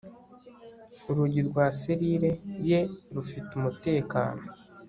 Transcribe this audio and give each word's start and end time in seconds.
Urugi 1.09 1.41
rwa 1.49 1.65
selire 1.79 2.31
ye 2.69 2.79
rufite 3.13 3.51
umutekano 3.59 4.41